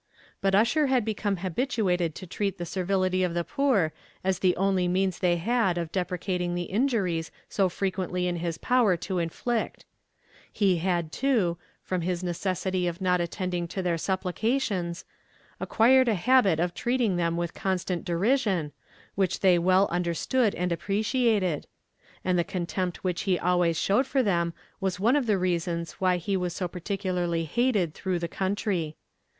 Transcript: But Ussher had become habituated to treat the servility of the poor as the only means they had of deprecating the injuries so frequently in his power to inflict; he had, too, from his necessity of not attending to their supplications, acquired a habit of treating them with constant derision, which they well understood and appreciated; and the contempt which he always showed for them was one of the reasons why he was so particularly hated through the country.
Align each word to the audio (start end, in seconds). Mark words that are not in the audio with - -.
But 0.41 0.55
Ussher 0.55 0.87
had 0.87 1.05
become 1.05 1.37
habituated 1.45 2.15
to 2.15 2.25
treat 2.25 2.57
the 2.57 2.65
servility 2.65 3.21
of 3.21 3.35
the 3.35 3.43
poor 3.43 3.93
as 4.23 4.39
the 4.39 4.55
only 4.57 4.87
means 4.87 5.19
they 5.19 5.37
had 5.37 5.77
of 5.77 5.91
deprecating 5.91 6.55
the 6.55 6.63
injuries 6.63 7.29
so 7.47 7.69
frequently 7.69 8.25
in 8.25 8.37
his 8.37 8.57
power 8.57 8.97
to 8.97 9.19
inflict; 9.19 9.85
he 10.51 10.77
had, 10.77 11.11
too, 11.11 11.59
from 11.83 12.01
his 12.01 12.23
necessity 12.23 12.87
of 12.87 12.99
not 12.99 13.21
attending 13.21 13.67
to 13.67 13.83
their 13.83 13.99
supplications, 13.99 15.05
acquired 15.59 16.07
a 16.07 16.15
habit 16.15 16.59
of 16.59 16.73
treating 16.73 17.17
them 17.17 17.37
with 17.37 17.53
constant 17.53 18.03
derision, 18.03 18.71
which 19.13 19.41
they 19.41 19.59
well 19.59 19.87
understood 19.91 20.55
and 20.55 20.71
appreciated; 20.71 21.67
and 22.25 22.39
the 22.39 22.43
contempt 22.43 23.03
which 23.03 23.21
he 23.29 23.37
always 23.37 23.77
showed 23.77 24.07
for 24.07 24.23
them 24.23 24.55
was 24.79 24.99
one 24.99 25.15
of 25.15 25.27
the 25.27 25.37
reasons 25.37 25.91
why 26.01 26.17
he 26.17 26.35
was 26.35 26.53
so 26.55 26.67
particularly 26.67 27.43
hated 27.43 27.93
through 27.93 28.17
the 28.17 28.27
country. 28.27 28.95